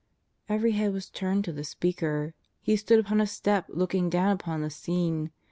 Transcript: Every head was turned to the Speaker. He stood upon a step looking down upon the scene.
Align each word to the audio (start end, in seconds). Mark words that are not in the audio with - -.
Every 0.49 0.71
head 0.71 0.93
was 0.93 1.11
turned 1.11 1.45
to 1.45 1.51
the 1.53 1.63
Speaker. 1.63 2.33
He 2.59 2.75
stood 2.75 2.97
upon 2.97 3.21
a 3.21 3.27
step 3.27 3.67
looking 3.69 4.09
down 4.09 4.31
upon 4.31 4.63
the 4.63 4.71
scene. 4.71 5.29